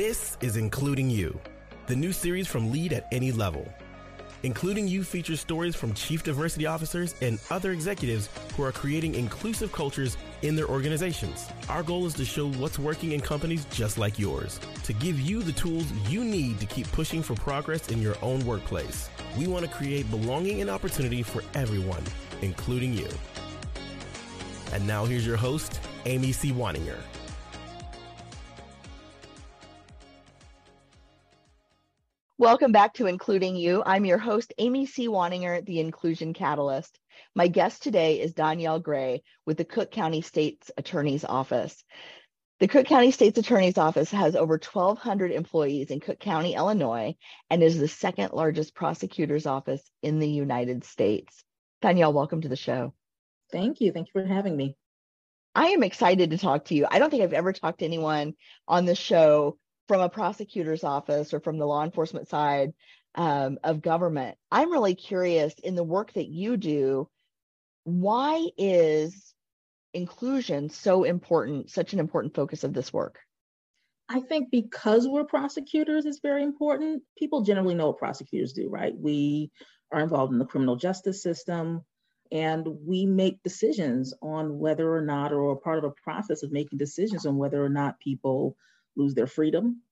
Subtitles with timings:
[0.00, 1.38] This is Including You,
[1.86, 3.70] the new series from Lead at Any Level.
[4.44, 9.72] Including You features stories from chief diversity officers and other executives who are creating inclusive
[9.72, 11.44] cultures in their organizations.
[11.68, 15.42] Our goal is to show what's working in companies just like yours, to give you
[15.42, 19.10] the tools you need to keep pushing for progress in your own workplace.
[19.36, 22.04] We want to create belonging and opportunity for everyone,
[22.40, 23.08] including you.
[24.72, 26.52] And now here's your host, Amy C.
[26.52, 26.96] Waninger.
[32.40, 33.82] Welcome back to Including You.
[33.84, 35.08] I'm your host, Amy C.
[35.08, 36.98] Waninger, the Inclusion Catalyst.
[37.34, 41.84] My guest today is Donyelle Gray with the Cook County State's Attorney's Office.
[42.58, 47.14] The Cook County State's Attorney's Office has over 1,200 employees in Cook County, Illinois,
[47.50, 51.44] and is the second largest prosecutor's office in the United States.
[51.82, 52.94] Danielle, welcome to the show.
[53.52, 53.92] Thank you.
[53.92, 54.76] Thank you for having me.
[55.54, 56.86] I am excited to talk to you.
[56.90, 58.32] I don't think I've ever talked to anyone
[58.66, 59.58] on the show
[59.90, 62.72] from a prosecutor's office or from the law enforcement side
[63.16, 64.38] um, of government.
[64.48, 67.08] I'm really curious in the work that you do,
[67.82, 69.34] why is
[69.92, 73.18] inclusion so important, such an important focus of this work?
[74.08, 77.02] I think because we're prosecutors is very important.
[77.18, 78.96] People generally know what prosecutors do, right?
[78.96, 79.50] We
[79.90, 81.84] are involved in the criminal justice system
[82.30, 86.52] and we make decisions on whether or not, or a part of a process of
[86.52, 88.56] making decisions on whether or not people
[89.00, 89.82] lose their freedom.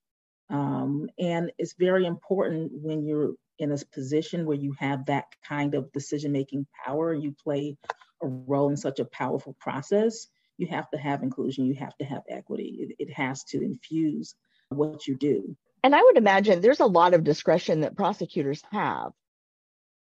[0.49, 5.75] Um, and it's very important when you're in a position where you have that kind
[5.75, 7.77] of decision making power, you play
[8.23, 10.27] a role in such a powerful process.
[10.57, 12.79] You have to have inclusion, you have to have equity.
[12.79, 14.35] It, it has to infuse
[14.69, 15.55] what you do.
[15.83, 19.11] And I would imagine there's a lot of discretion that prosecutors have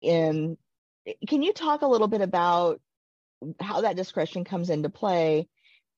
[0.02, 0.56] in
[1.26, 2.80] can you talk a little bit about
[3.60, 5.48] how that discretion comes into play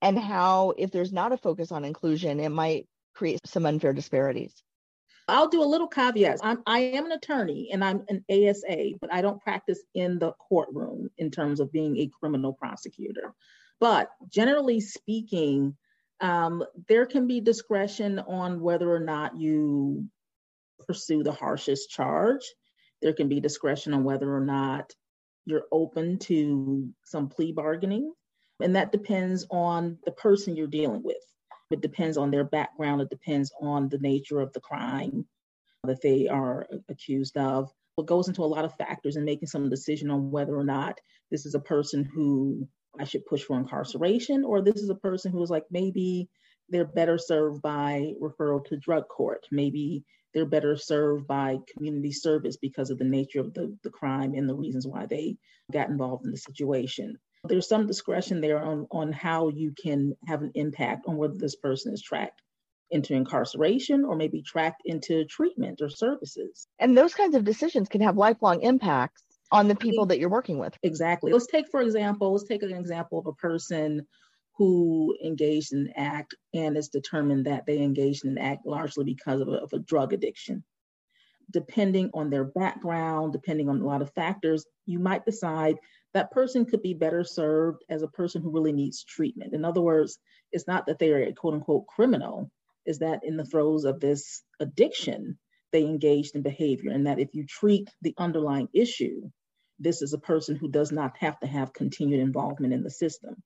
[0.01, 4.63] and how if there's not a focus on inclusion it might create some unfair disparities
[5.31, 6.41] I'll do a little caveat.
[6.43, 10.33] I'm, I am an attorney and I'm an ASA, but I don't practice in the
[10.33, 13.33] courtroom in terms of being a criminal prosecutor.
[13.79, 15.77] But generally speaking,
[16.21, 20.09] um, there can be discretion on whether or not you
[20.87, 22.43] pursue the harshest charge.
[23.01, 24.93] There can be discretion on whether or not
[25.47, 28.13] you're open to some plea bargaining.
[28.61, 31.17] And that depends on the person you're dealing with.
[31.71, 35.27] It depends on their background, it depends on the nature of the crime
[35.85, 37.71] that they are accused of.
[37.97, 40.99] It goes into a lot of factors in making some decision on whether or not
[41.31, 45.33] this is a person who I should push for incarceration, or this is a person
[45.33, 46.29] who is like maybe
[46.69, 49.47] they're better served by referral to drug court.
[49.51, 54.35] Maybe they're better served by community service because of the nature of the, the crime
[54.35, 55.37] and the reasons why they
[55.73, 57.19] got involved in the situation.
[57.45, 61.57] There's some discretion there on, on how you can have an impact on whether this
[61.57, 62.43] person is tracked
[62.91, 66.67] into incarceration or maybe tracked into treatment or services.
[66.79, 70.59] And those kinds of decisions can have lifelong impacts on the people that you're working
[70.59, 70.77] with.
[70.83, 71.33] Exactly.
[71.33, 74.07] Let's take, for example, let's take an example of a person
[74.57, 79.05] who engaged in an act and it's determined that they engaged in an act largely
[79.05, 80.63] because of a, of a drug addiction.
[81.51, 85.77] Depending on their background, depending on a lot of factors, you might decide
[86.15, 89.55] that person could be better served as a person who really needs treatment.
[89.55, 90.19] In other words,
[90.53, 92.51] it's not that they are a quote unquote criminal,
[92.87, 95.39] is that in the throes of this addiction,
[95.73, 99.31] they engaged in behavior, and that if you treat the underlying issue,
[99.79, 103.37] this is a person who does not have to have continued involvement in the system.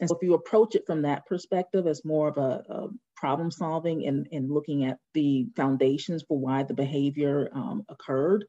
[0.00, 3.50] And so if you approach it from that perspective as more of a, a problem
[3.50, 8.44] solving and, and looking at the foundations for why the behavior um, occurred,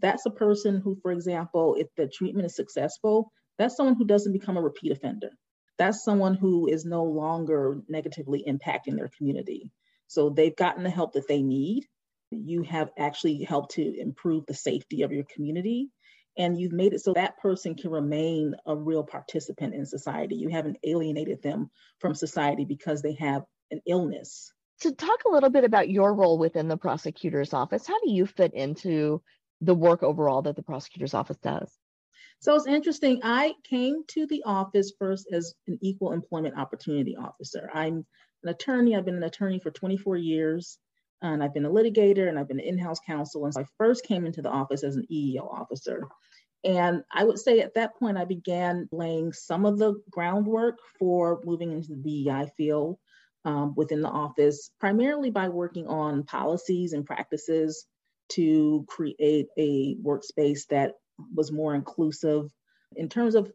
[0.00, 4.32] that's a person who, for example, if the treatment is successful, that's someone who doesn't
[4.32, 5.30] become a repeat offender.
[5.78, 9.70] That's someone who is no longer negatively impacting their community.
[10.08, 11.86] So they've gotten the help that they need.
[12.30, 15.90] You have actually helped to improve the safety of your community
[16.36, 20.36] and you've made it so that person can remain a real participant in society.
[20.36, 24.52] You haven't alienated them from society because they have an illness.
[24.78, 27.86] So, talk a little bit about your role within the prosecutor's office.
[27.86, 29.22] How do you fit into
[29.60, 31.70] the work overall that the prosecutor's office does?
[32.40, 33.20] So, it's interesting.
[33.22, 37.70] I came to the office first as an equal employment opportunity officer.
[37.74, 38.06] I'm
[38.42, 40.78] an attorney, I've been an attorney for 24 years
[41.22, 43.44] and I've been a litigator and I've been an in-house counsel.
[43.44, 46.02] And so I first came into the office as an EEO officer.
[46.64, 51.40] And I would say at that point, I began laying some of the groundwork for
[51.44, 52.98] moving into the DEI field
[53.44, 57.86] um, within the office, primarily by working on policies and practices
[58.30, 60.94] to create a workspace that
[61.34, 62.50] was more inclusive
[62.96, 63.50] in terms of,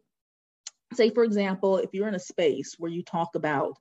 [0.94, 3.76] say, for example, if you're in a space where you talk about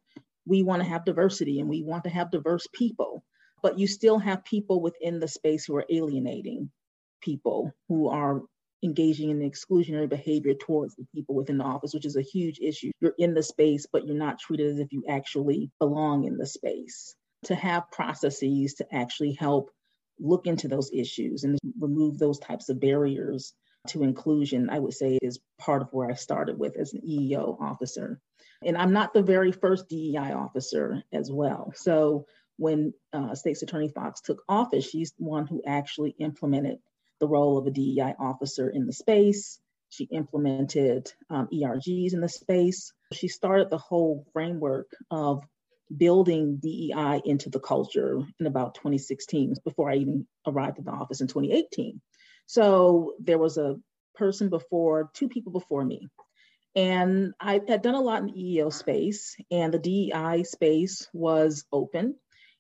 [0.46, 3.24] we want to have diversity and we want to have diverse people,
[3.62, 6.70] but you still have people within the space who are alienating
[7.22, 8.42] people who are
[8.84, 12.92] engaging in exclusionary behavior towards the people within the office, which is a huge issue.
[13.02, 16.46] You're in the space, but you're not treated as if you actually belong in the
[16.46, 17.16] space.
[17.46, 19.72] To have processes to actually help
[20.20, 23.54] look into those issues and remove those types of barriers
[23.88, 27.62] to inclusion, I would say is part of where I started with as an EEO
[27.62, 28.20] officer.
[28.64, 31.72] And I'm not the very first DEI officer as well.
[31.76, 32.26] So
[32.58, 36.80] when uh, State's Attorney Fox took office, she's the one who actually implemented
[37.20, 39.60] the role of a DEI officer in the space.
[39.90, 42.92] She implemented um, ERGs in the space.
[43.14, 45.44] She started the whole framework of
[45.96, 51.22] building DEI into the culture in about 2016, before I even arrived at the office
[51.22, 52.02] in 2018.
[52.48, 53.78] So there was a
[54.16, 56.08] person before, two people before me.
[56.76, 61.66] And I had done a lot in the EEO space, and the DEI space was
[61.72, 62.16] open.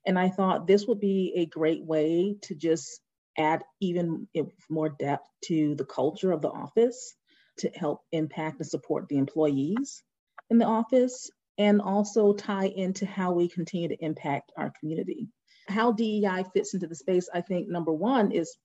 [0.06, 3.02] And I thought this would be a great way to just
[3.38, 4.28] add even
[4.70, 7.16] more depth to the culture of the office
[7.58, 10.04] to help impact and support the employees
[10.50, 15.28] in the office and also tie into how we continue to impact our community.
[15.68, 18.58] How DEI fits into the space, I think number one is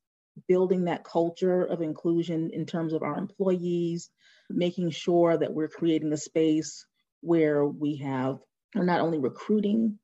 [0.48, 4.10] building that culture of inclusion in terms of our employees,
[4.48, 6.86] making sure that we're creating a space
[7.20, 8.38] where we have,
[8.74, 9.98] we're not only recruiting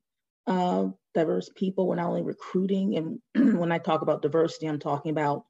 [0.47, 1.87] uh, diverse people.
[1.87, 3.19] We're not only recruiting, and
[3.59, 5.45] when I talk about diversity, I'm talking about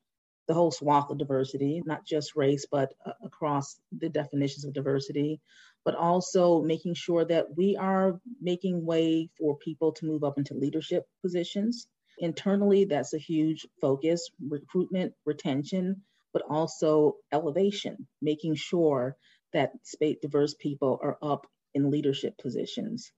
[0.47, 5.41] the whole swath of diversity, not just race, but uh, across the definitions of diversity,
[5.83, 10.53] but also making sure that we are making way for people to move up into
[10.53, 11.87] leadership positions.
[12.19, 16.01] Internally, that's a huge focus recruitment, retention,
[16.33, 19.15] but also elevation, making sure
[19.53, 23.11] that state diverse people are up in leadership positions.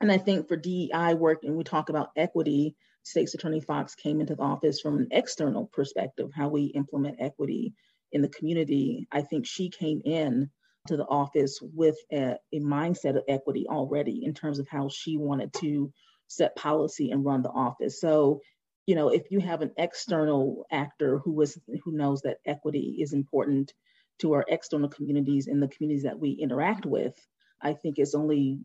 [0.00, 4.20] And I think for DEI work, and we talk about equity, State's Attorney Fox came
[4.20, 7.74] into the office from an external perspective, how we implement equity
[8.12, 9.06] in the community.
[9.12, 10.50] I think she came in
[10.88, 15.16] to the office with a, a mindset of equity already in terms of how she
[15.16, 15.92] wanted to
[16.28, 18.00] set policy and run the office.
[18.00, 18.40] So,
[18.86, 23.12] you know, if you have an external actor who is who knows that equity is
[23.12, 23.72] important
[24.20, 27.14] to our external communities and the communities that we interact with,
[27.60, 28.60] I think it's only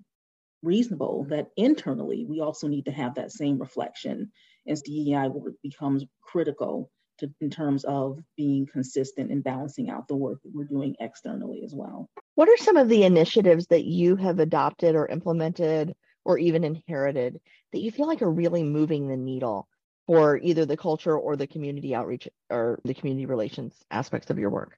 [0.62, 4.32] reasonable that internally we also need to have that same reflection
[4.68, 10.16] as DEI work becomes critical to, in terms of being consistent and balancing out the
[10.16, 12.10] work that we're doing externally as well.
[12.36, 15.96] What are some of the initiatives that you have adopted or implemented
[16.26, 17.40] or even inherited
[17.74, 19.68] that you feel like are really moving the needle
[20.08, 24.50] for either the culture or the community outreach or the community relations aspects of your
[24.50, 24.78] work?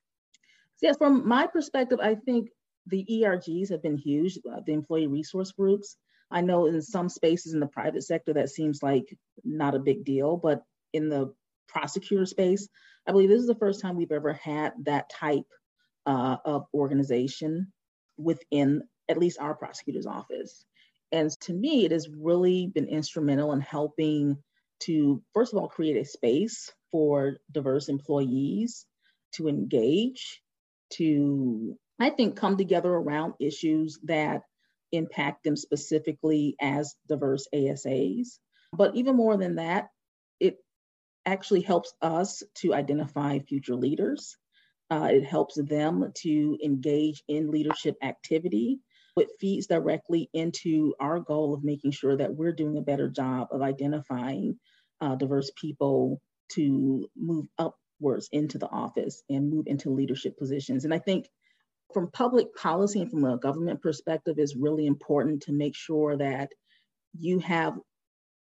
[0.81, 2.49] Yes, from my perspective, I think
[2.87, 5.97] the ERGs have been huge, uh, the employee resource groups.
[6.29, 10.05] I know in some spaces in the private sector that seems like not a big
[10.05, 10.63] deal, but
[10.93, 11.33] in the
[11.67, 12.67] prosecutor space,
[13.07, 15.45] I believe this is the first time we've ever had that type
[16.05, 17.71] uh, of organization
[18.17, 20.63] within at least our prosecutor's office.
[21.11, 24.37] And to me, it has really been instrumental in helping
[24.81, 28.85] to, first of all, create a space for diverse employees
[29.33, 30.41] to engage,
[30.91, 34.41] to I think, come together around issues that
[34.91, 38.39] impact them specifically as diverse ASAs.
[38.73, 39.89] But even more than that,
[40.39, 40.57] it
[41.25, 44.37] actually helps us to identify future leaders.
[44.89, 48.79] Uh, it helps them to engage in leadership activity.
[49.17, 53.49] It feeds directly into our goal of making sure that we're doing a better job
[53.51, 54.59] of identifying
[54.99, 56.21] uh, diverse people
[56.53, 60.83] to move upwards into the office and move into leadership positions.
[60.83, 61.29] And I think
[61.93, 66.49] from public policy and from a government perspective it's really important to make sure that
[67.17, 67.77] you have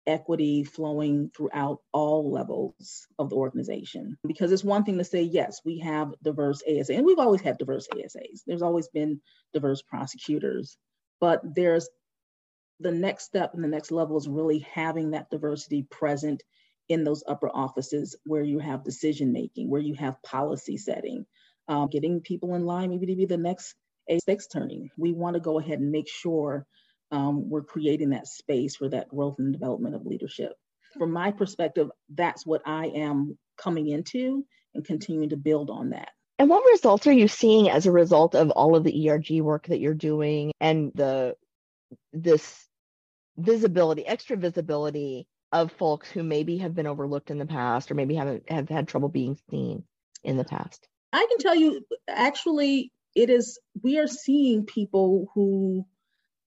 [0.08, 4.18] equity flowing throughout all levels of the organization.
[4.26, 7.58] Because it's one thing to say, yes, we have diverse ASA, and we've always had
[7.58, 8.42] diverse ASAs.
[8.46, 9.22] There's always been
[9.54, 10.78] diverse prosecutors,
[11.20, 11.90] but there's
[12.80, 16.44] the next step and the next level is really having that diversity present
[16.90, 21.26] in those upper offices where you have decision making, where you have policy setting,
[21.68, 23.76] um, getting people in line maybe to be the next
[24.10, 24.92] A6 attorney.
[24.98, 26.66] We want to go ahead and make sure
[27.12, 30.54] um, we're creating that space for that growth and development of leadership.
[30.98, 36.10] From my perspective, that's what I am coming into and continuing to build on that.
[36.38, 39.68] And what results are you seeing as a result of all of the ERG work
[39.68, 41.36] that you're doing and the
[42.12, 42.68] this
[43.38, 48.16] visibility, extra visibility of folks who maybe have been overlooked in the past or maybe
[48.16, 49.84] haven't have had trouble being seen
[50.24, 50.88] in the past?
[51.16, 55.86] I can tell you, actually, it is, we are seeing people who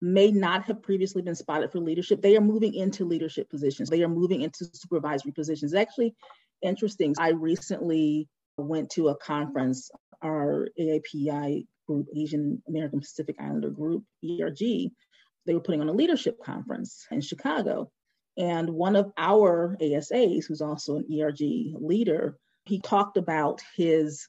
[0.01, 3.91] may not have previously been spotted for leadership, they are moving into leadership positions.
[3.91, 5.73] They are moving into supervisory positions.
[5.73, 6.15] It's actually
[6.63, 7.15] interesting.
[7.19, 9.91] I recently went to a conference,
[10.23, 14.59] our AAPI group, Asian American Pacific Islander group, ERG.
[14.59, 17.91] They were putting on a leadership conference in Chicago.
[18.37, 21.41] And one of our ASAs, who's also an ERG
[21.81, 24.29] leader, he talked about his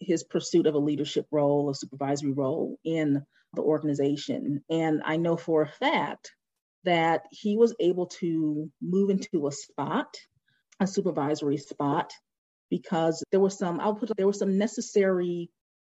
[0.00, 4.64] his pursuit of a leadership role, a supervisory role in the organization.
[4.70, 6.32] And I know for a fact
[6.84, 10.16] that he was able to move into a spot,
[10.80, 12.12] a supervisory spot,
[12.70, 15.50] because there was some, I'll put there was some necessary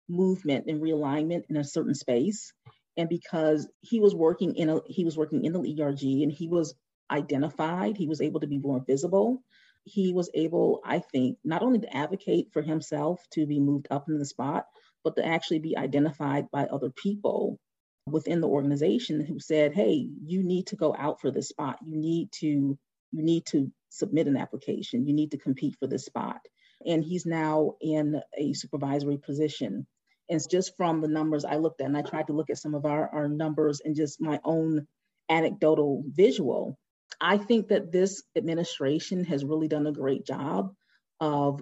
[0.07, 2.53] movement and realignment in a certain space.
[2.95, 6.47] And because he was working in a he was working in the ERG and he
[6.47, 6.73] was
[7.11, 9.43] identified, he was able to be more visible.
[9.88, 14.10] He was able, I think, not only to advocate for himself to be moved up
[14.10, 14.65] in the spot,
[15.03, 17.58] but to actually be identified by other people
[18.06, 21.77] within the organization who said, hey, you need to go out for this spot.
[21.86, 25.08] You need to, you need to submit an application.
[25.08, 26.39] You need to compete for this spot.
[26.86, 29.88] And he's now in a supervisory position.
[30.29, 32.75] And just from the numbers I looked at, and I tried to look at some
[32.75, 34.88] of our, our numbers and just my own
[35.29, 36.77] anecdotal visual,
[37.19, 40.73] I think that this administration has really done a great job
[41.19, 41.61] of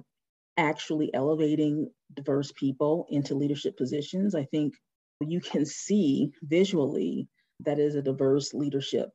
[0.57, 4.35] actually elevating diverse people into leadership positions.
[4.35, 4.73] I think
[5.21, 7.27] you can see visually
[7.61, 9.09] that is a diverse leadership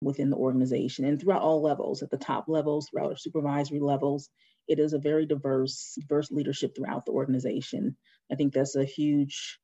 [0.00, 4.28] within the organization and throughout all levels, at the top levels, throughout our supervisory levels.
[4.68, 7.96] It is a very diverse, diverse leadership throughout the organization.
[8.30, 9.58] I think that's a huge,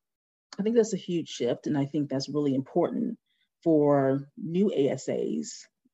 [0.58, 3.18] I think that's a huge shift, and I think that's really important
[3.62, 5.48] for new ASAs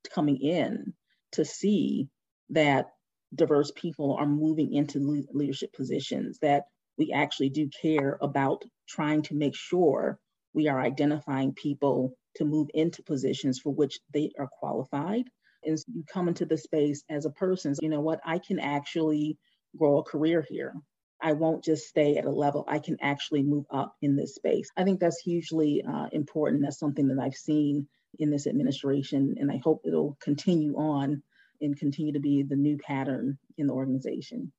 [0.08, 0.94] coming in
[1.32, 2.08] to see
[2.50, 2.86] that
[3.34, 6.64] diverse people are moving into leadership positions, that
[6.96, 10.18] we actually do care about trying to make sure
[10.52, 15.24] we are identifying people to move into positions for which they are qualified.
[15.64, 19.38] And you come into the space as a person, you know what, I can actually
[19.76, 20.74] grow a career here.
[21.20, 24.68] I won't just stay at a level, I can actually move up in this space.
[24.76, 26.62] I think that's hugely uh, important.
[26.62, 31.22] That's something that I've seen in this administration, and I hope it'll continue on
[31.60, 34.52] and continue to be the new pattern in the organization.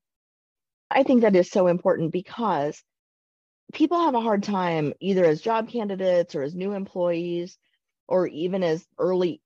[0.90, 2.82] I think that is so important because
[3.74, 7.58] people have a hard time either as job candidates or as new employees
[8.08, 9.42] or even as early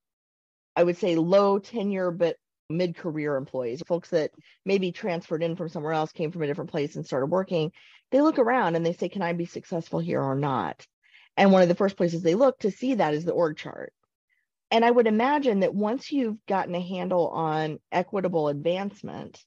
[0.75, 2.37] I would say low tenure but
[2.69, 4.31] mid career employees, folks that
[4.65, 7.71] maybe transferred in from somewhere else, came from a different place and started working.
[8.11, 10.85] They look around and they say, Can I be successful here or not?
[11.35, 13.93] And one of the first places they look to see that is the org chart.
[14.71, 19.43] And I would imagine that once you've gotten a handle on equitable advancement,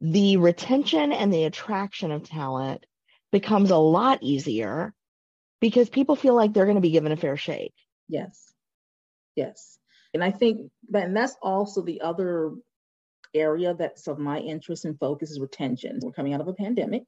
[0.00, 2.84] the retention and the attraction of talent
[3.32, 4.92] becomes a lot easier
[5.60, 7.74] because people feel like they're going to be given a fair shake.
[8.08, 8.52] Yes.
[9.36, 9.78] Yes.
[10.12, 12.52] And I think that and that's also the other
[13.34, 15.98] area that's of my interest and focus is retention.
[16.02, 17.04] We're coming out of a pandemic.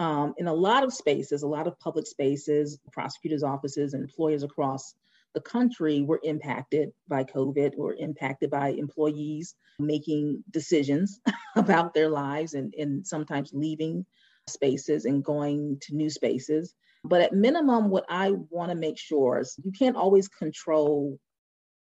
[0.00, 4.94] Um, in a lot of spaces, a lot of public spaces, prosecutors' offices, employers across
[5.38, 11.20] the country were impacted by COVID, were impacted by employees making decisions
[11.56, 14.04] about their lives and, and sometimes leaving
[14.48, 16.74] spaces and going to new spaces.
[17.04, 21.20] But at minimum, what I want to make sure is you can't always control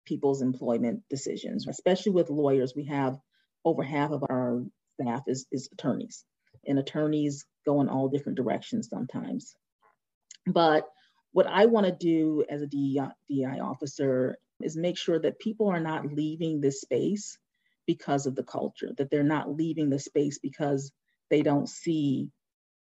[0.05, 2.75] people's employment decisions, especially with lawyers.
[2.75, 3.17] We have
[3.65, 4.63] over half of our
[5.01, 6.23] staff is, is attorneys,
[6.67, 9.55] and attorneys go in all different directions sometimes.
[10.45, 10.87] But
[11.31, 15.79] what I want to do as a DEI, officer is make sure that people are
[15.79, 17.37] not leaving this space
[17.87, 20.91] because of the culture, that they're not leaving the space because
[21.29, 22.29] they don't see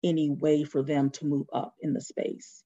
[0.03, 2.63] any way for them to move up in the space.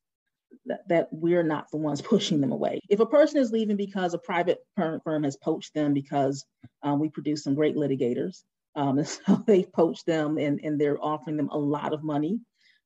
[0.65, 2.79] That, that we're not the ones pushing them away.
[2.89, 6.45] If a person is leaving because a private firm has poached them because
[6.83, 8.43] um, we produce some great litigators,
[8.75, 12.39] um, and so they've poached them and, and they're offering them a lot of money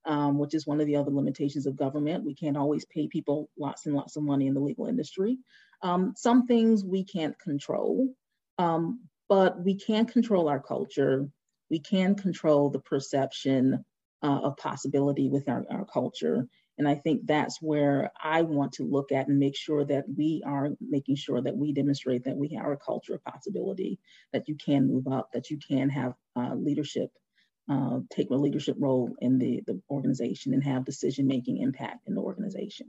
[0.05, 2.25] um, which is one of the other limitations of government.
[2.25, 5.37] We can't always pay people lots and lots of money in the legal industry.
[5.81, 8.09] Um, some things we can't control,
[8.57, 11.29] um, but we can control our culture.
[11.69, 13.83] We can control the perception
[14.21, 16.47] uh, of possibility with our, our culture.
[16.77, 20.41] And I think that's where I want to look at and make sure that we
[20.45, 23.99] are making sure that we demonstrate that we have a culture of possibility,
[24.31, 27.11] that you can move up, that you can have uh, leadership
[27.69, 32.15] uh, take a leadership role in the, the organization and have decision making impact in
[32.15, 32.87] the organization.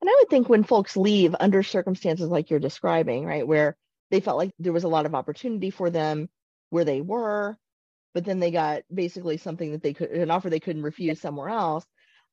[0.00, 3.76] And I would think when folks leave under circumstances like you're describing, right, where
[4.10, 6.28] they felt like there was a lot of opportunity for them
[6.70, 7.56] where they were,
[8.14, 11.48] but then they got basically something that they could, an offer they couldn't refuse somewhere
[11.48, 11.84] else.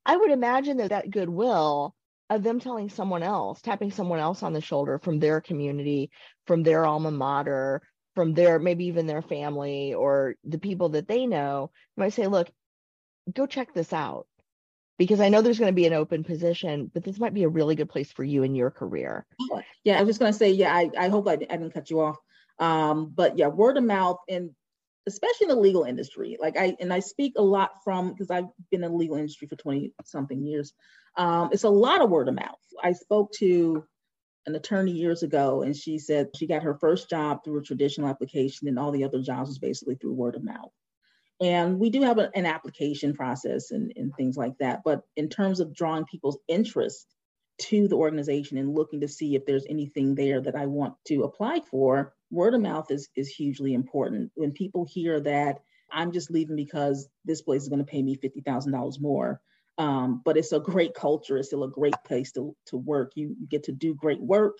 [0.06, 1.96] I would imagine that that goodwill
[2.30, 6.12] of them telling someone else, tapping someone else on the shoulder from their community,
[6.46, 7.82] from their alma mater,
[8.16, 12.50] from their maybe even their family or the people that they know, might say, look,
[13.32, 14.28] go check this out.
[14.98, 17.50] Because I know there's going to be an open position, but this might be a
[17.50, 19.26] really good place for you in your career.
[19.84, 22.00] Yeah, I was going to say, yeah, I, I hope I, I didn't cut you
[22.00, 22.16] off.
[22.60, 24.52] Um, but yeah, word of mouth and
[25.08, 26.38] especially in the legal industry.
[26.40, 29.48] Like I and I speak a lot from because I've been in the legal industry
[29.48, 30.74] for 20 something years.
[31.18, 32.60] Um, it's a lot of word of mouth.
[32.82, 33.86] I spoke to
[34.48, 38.08] an attorney years ago and she said she got her first job through a traditional
[38.08, 40.72] application and all the other jobs was basically through word of mouth.
[41.42, 44.82] And we do have a, an application process and, and things like that.
[44.86, 47.08] But in terms of drawing people's interest
[47.58, 51.24] to the organization and looking to see if there's anything there that I want to
[51.24, 54.32] apply for, word of mouth is, is hugely important.
[54.36, 55.62] When people hear that
[55.92, 59.42] I'm just leaving because this place is going to pay me $50,000 more,
[59.78, 63.12] um, but it's a great culture, it's still a great place to, to work.
[63.16, 64.58] You, you get to do great work,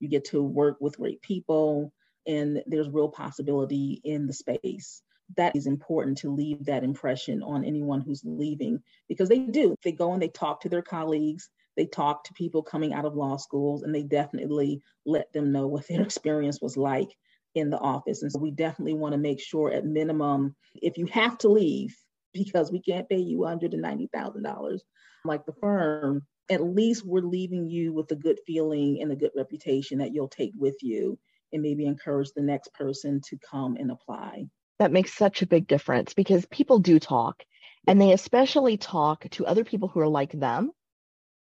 [0.00, 1.92] you get to work with great people,
[2.26, 5.02] and there's real possibility in the space.
[5.36, 9.74] That is important to leave that impression on anyone who's leaving because they do.
[9.82, 13.16] They go and they talk to their colleagues, they talk to people coming out of
[13.16, 17.08] law schools and they definitely let them know what their experience was like
[17.54, 18.22] in the office.
[18.22, 21.96] And so we definitely want to make sure at minimum, if you have to leave
[22.34, 24.78] because we can't pay you $190,000
[25.24, 29.30] like the firm, at least we're leaving you with a good feeling and a good
[29.34, 31.18] reputation that you'll take with you
[31.52, 34.44] and maybe encourage the next person to come and apply.
[34.78, 37.42] That makes such a big difference because people do talk
[37.86, 40.72] and they especially talk to other people who are like them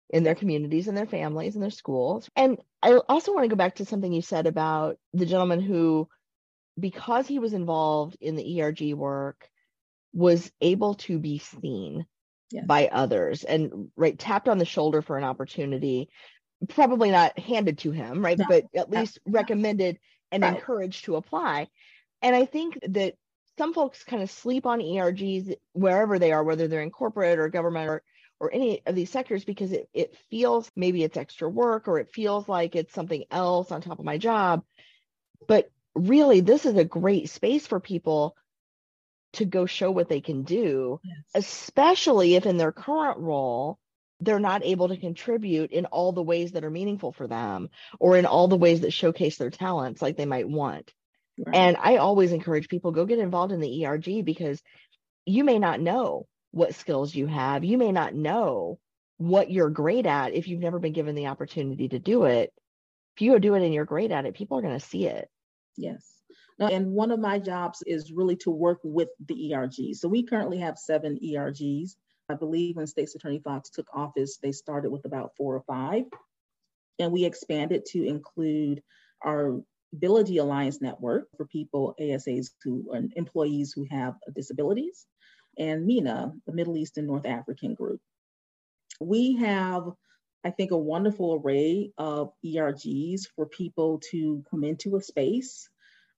[0.10, 2.30] in their communities and their families and their schools.
[2.36, 6.08] And I also want to go back to something you said about the gentleman who,
[6.80, 9.50] because he was involved in the ERG work,
[10.18, 12.06] was able to be seen
[12.52, 12.66] yes.
[12.66, 16.10] by others and right tapped on the shoulder for an opportunity
[16.70, 18.46] probably not handed to him right no.
[18.50, 19.34] but at least no.
[19.34, 20.00] recommended
[20.32, 20.56] and right.
[20.56, 21.68] encouraged to apply
[22.24, 23.14] and i think that
[23.60, 27.48] some folks kind of sleep on ergs wherever they are whether they're in corporate or
[27.48, 28.02] government or
[28.40, 32.12] or any of these sectors because it, it feels maybe it's extra work or it
[32.12, 34.64] feels like it's something else on top of my job.
[35.48, 38.36] But really, this is a great space for people
[39.34, 41.18] to go show what they can do, yes.
[41.36, 43.78] especially if in their current role,
[44.20, 48.18] they're not able to contribute in all the ways that are meaningful for them or
[48.18, 50.92] in all the ways that showcase their talents like they might want.
[51.46, 51.56] Right.
[51.56, 54.62] And I always encourage people go get involved in the ERG because
[55.26, 57.64] you may not know what skills you have.
[57.64, 58.80] You may not know
[59.18, 62.52] what you're great at if you've never been given the opportunity to do it.
[63.16, 65.30] If you do it and you're great at it, people are going to see it.
[65.76, 66.04] Yes.
[66.60, 69.98] Uh, and one of my jobs is really to work with the ERGs.
[69.98, 71.96] So we currently have seven ERGs.
[72.30, 76.04] I believe when State's Attorney Fox took office, they started with about four or five.
[77.00, 78.82] And we expanded to include
[79.24, 79.62] our
[79.94, 85.06] Ability Alliance Network for people, ASAs who are employees who have disabilities
[85.58, 88.02] and MENA, the Middle East and North African group.
[89.00, 89.92] We have,
[90.44, 95.70] I think, a wonderful array of ERGs for people to come into a space.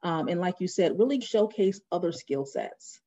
[0.03, 2.99] Um, and like you said, really showcase other skill sets,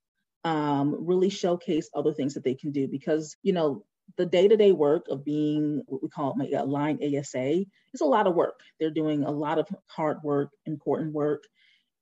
[0.45, 3.85] um, really showcase other things that they can do because, you know,
[4.19, 8.35] the day-to-day work of being what we call a line ASA is a lot of
[8.35, 8.61] work.
[8.79, 11.45] They're doing a lot of hard work, important work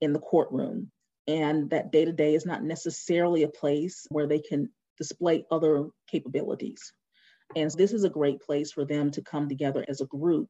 [0.01, 0.91] in the courtroom
[1.31, 5.89] and that day to day is not necessarily a place where they can display other
[6.11, 6.93] capabilities.
[7.57, 10.49] And so this is a great place for them to come together as a group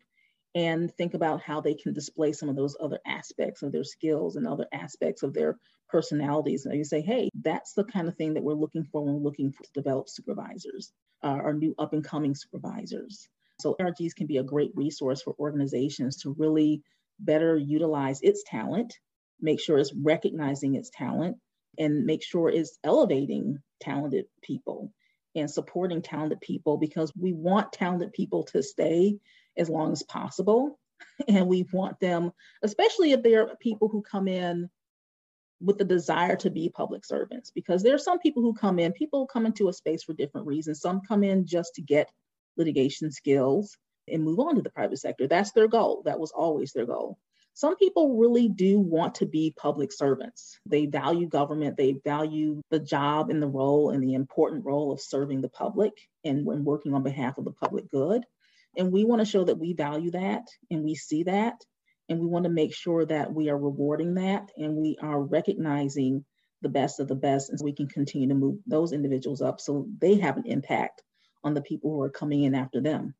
[0.54, 4.36] and think about how they can display some of those other aspects of their skills
[4.36, 5.56] and other aspects of their
[5.88, 6.66] personalities.
[6.66, 9.20] And you say, hey, that's the kind of thing that we're looking for when we're
[9.20, 13.28] looking to develop supervisors, uh, our new up and coming supervisors.
[13.60, 16.82] So ERGs can be a great resource for organizations to really
[17.20, 18.94] better utilize its talent
[19.40, 21.36] make sure it's recognizing its talent
[21.78, 24.92] and make sure it's elevating talented people
[25.34, 29.16] and supporting talented people because we want talented people to stay
[29.56, 30.78] as long as possible.
[31.28, 32.32] And we want them,
[32.62, 34.70] especially if they're people who come in
[35.60, 38.92] with the desire to be public servants, because there are some people who come in,
[38.92, 40.80] people come into a space for different reasons.
[40.80, 42.10] Some come in just to get
[42.56, 43.76] litigation skills
[44.08, 45.26] and move on to the private sector.
[45.26, 46.02] That's their goal.
[46.04, 47.18] That was always their goal
[47.54, 50.58] some people really do want to be public servants.
[50.66, 55.00] They value government, they value the job and the role and the important role of
[55.00, 55.92] serving the public
[56.24, 58.24] and when working on behalf of the public good.
[58.76, 61.54] And we want to show that we value that and we see that.
[62.08, 66.24] And we want to make sure that we are rewarding that and we are recognizing
[66.62, 69.60] the best of the best and so we can continue to move those individuals up
[69.60, 71.02] so they have an impact
[71.42, 73.14] on the people who are coming in after them.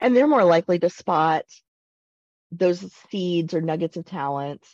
[0.00, 1.44] And they're more likely to spot
[2.50, 4.64] those seeds or nuggets of talent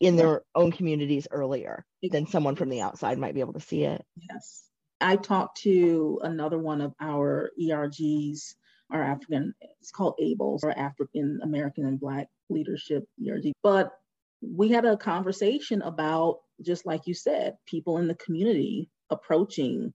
[0.00, 3.84] in their own communities earlier than someone from the outside might be able to see
[3.84, 4.04] it.
[4.30, 4.64] Yes.
[5.04, 8.54] I talked to another one of our ERGs,
[8.90, 13.52] our African, it's called ABLES, or African American and Black Leadership ERG.
[13.62, 13.92] But
[14.40, 19.92] we had a conversation about, just like you said, people in the community approaching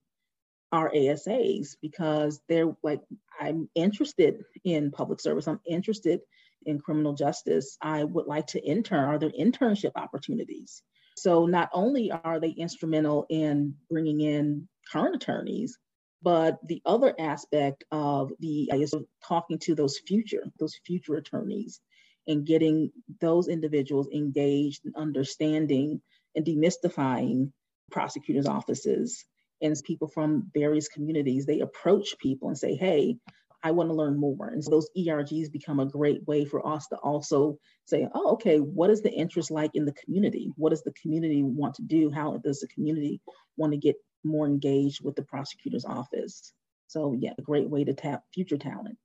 [0.70, 3.00] our ASAs because they're like,
[3.40, 5.48] I'm interested in public service.
[5.48, 6.20] I'm interested
[6.66, 7.76] in criminal justice.
[7.82, 9.08] I would like to intern.
[9.08, 10.82] Are there internship opportunities?
[11.16, 15.78] So not only are they instrumental in bringing in current attorneys,
[16.22, 18.94] but the other aspect of the is
[19.26, 21.80] talking to those future, those future attorneys
[22.26, 26.00] and getting those individuals engaged in understanding
[26.36, 27.50] and demystifying
[27.90, 29.24] prosecutors' offices
[29.62, 31.46] and people from various communities.
[31.46, 33.16] They approach people and say, hey,
[33.62, 34.48] I want to learn more.
[34.48, 38.58] And so those ERGs become a great way for us to also say, oh, okay,
[38.58, 40.50] what is the interest like in the community?
[40.56, 42.10] What does the community want to do?
[42.10, 43.20] How does the community
[43.56, 46.52] want to get more engaged with the prosecutor's office?
[46.86, 48.98] So, yeah, a great way to tap future talent.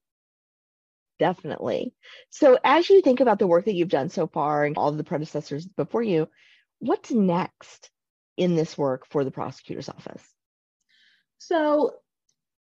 [1.19, 1.93] Definitely.
[2.29, 4.97] So, as you think about the work that you've done so far and all of
[4.97, 6.27] the predecessors before you,
[6.79, 7.89] what's next
[8.37, 10.23] in this work for the prosecutor's office?
[11.37, 11.93] So,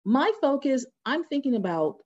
[0.03, 1.97] my focus, I'm thinking about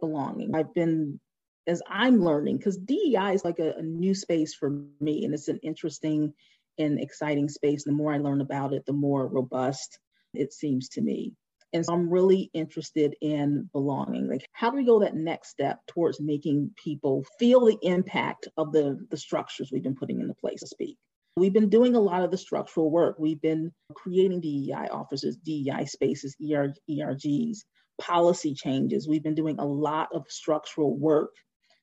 [0.00, 0.54] belonging.
[0.54, 1.20] I've been,
[1.66, 5.48] as I'm learning, because DEI is like a, a new space for me, and it's
[5.48, 6.32] an interesting
[6.78, 7.84] and exciting space.
[7.84, 9.98] The more I learn about it, the more robust
[10.34, 11.34] it seems to me.
[11.74, 14.28] And so I'm really interested in belonging.
[14.28, 18.72] Like, how do we go that next step towards making people feel the impact of
[18.72, 20.98] the, the structures we've been putting into place to speak?
[21.36, 23.16] We've been doing a lot of the structural work.
[23.18, 27.60] We've been creating DEI offices, DEI spaces, ER, ERGs,
[27.98, 29.08] policy changes.
[29.08, 31.30] We've been doing a lot of structural work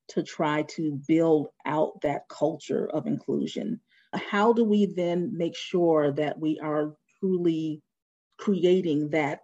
[0.10, 3.80] to try to build out that culture of inclusion.
[4.14, 7.82] How do we then make sure that we are truly
[8.38, 9.42] creating that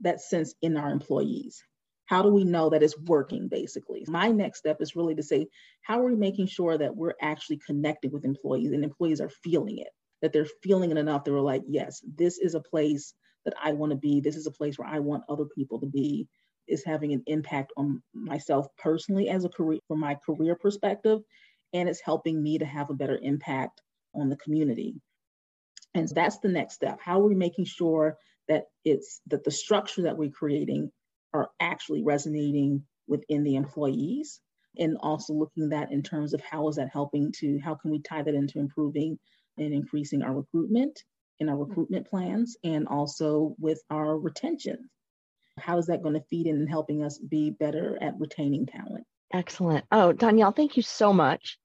[0.00, 1.62] that sense in our employees?
[2.06, 4.04] How do we know that it's working basically?
[4.06, 5.48] My next step is really to say,
[5.82, 9.78] how are we making sure that we're actually connected with employees and employees are feeling
[9.78, 9.88] it,
[10.22, 11.24] that they're feeling it enough.
[11.24, 13.12] They're like, yes, this is a place
[13.44, 14.20] that I want to be.
[14.20, 16.28] This is a place where I want other people to be.
[16.68, 21.20] Is having an impact on myself personally as a career from my career perspective,
[21.72, 23.82] and it's helping me to have a better impact
[24.16, 24.94] on the community.
[25.94, 26.22] And so mm-hmm.
[26.22, 26.98] that's the next step.
[27.00, 30.90] How are we making sure that it's that the structure that we're creating
[31.34, 34.40] are actually resonating within the employees?
[34.78, 38.00] And also looking that in terms of how is that helping to how can we
[38.00, 39.18] tie that into improving
[39.56, 41.02] and increasing our recruitment
[41.40, 41.70] in our mm-hmm.
[41.70, 44.90] recruitment plans and also with our retention?
[45.58, 49.06] How is that going to feed in and helping us be better at retaining talent?
[49.32, 49.86] Excellent.
[49.90, 51.58] Oh donyelle thank you so much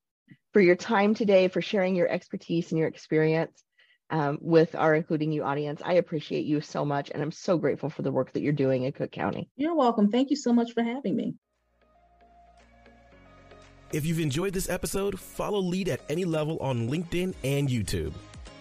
[0.54, 3.64] for your time today for sharing your expertise and your experience
[4.10, 5.82] um, with our including you audience.
[5.84, 8.84] I appreciate you so much, and I'm so grateful for the work that you're doing
[8.84, 9.50] in Cook County.
[9.56, 10.12] You're welcome.
[10.12, 11.36] Thank you so much for having me.
[13.94, 18.14] If you've enjoyed this episode, follow Lead at any level on LinkedIn and YouTube.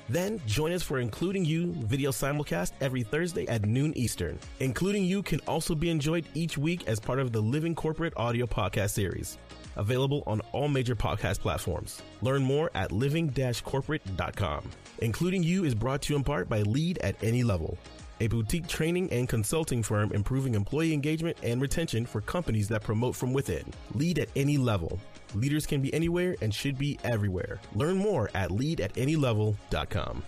[0.08, 4.40] Then join us for Including You video simulcast every Thursday at noon Eastern.
[4.58, 8.44] Including You can also be enjoyed each week as part of the Living Corporate audio
[8.44, 9.38] podcast series,
[9.76, 12.02] available on all major podcast platforms.
[12.22, 14.70] Learn more at living-corporate.com.
[14.98, 17.78] Including You is brought to you in part by Lead at Any Level,
[18.20, 23.16] a boutique training and consulting firm improving employee engagement and retention for companies that promote
[23.16, 23.64] from within.
[23.94, 25.00] Lead at any level.
[25.34, 27.60] Leaders can be anywhere and should be everywhere.
[27.74, 30.22] Learn more at leadatanylevel.com.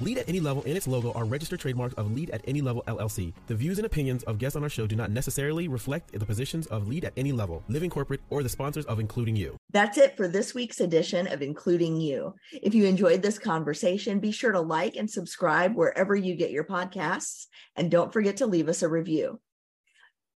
[0.00, 2.82] Lead at Any Level and its logo are registered trademarks of Lead at Any Level
[2.86, 3.34] LLC.
[3.48, 6.66] The views and opinions of guests on our show do not necessarily reflect the positions
[6.68, 9.56] of Lead at Any Level, Living Corporate, or the sponsors of Including You.
[9.72, 12.34] That's it for this week's edition of Including You.
[12.52, 16.64] If you enjoyed this conversation, be sure to like and subscribe wherever you get your
[16.64, 19.38] podcasts, and don't forget to leave us a review.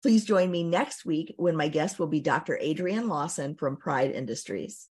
[0.03, 2.59] Please join me next week when my guest will be Dr.
[2.61, 4.81] Adrienne Lawson from Pride Industries.